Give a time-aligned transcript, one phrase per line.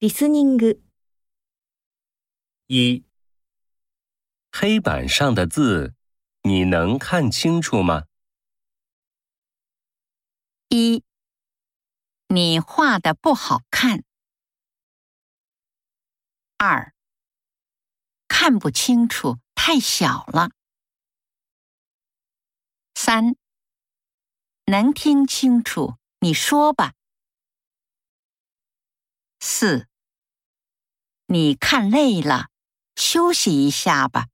[0.00, 0.82] リスニング、
[2.68, 3.04] 一，
[4.52, 5.94] 黑板上的字，
[6.42, 8.04] 你能看清楚吗？
[10.68, 11.02] 一，
[12.28, 14.04] 你画的不好看。
[16.58, 16.92] 二，
[18.28, 20.50] 看不清楚，太小了。
[22.94, 23.36] 三，
[24.66, 26.94] 能听清楚，你说吧。
[29.38, 29.86] 四，
[31.31, 32.47] 你看累了，
[32.97, 34.25] 休息一下吧。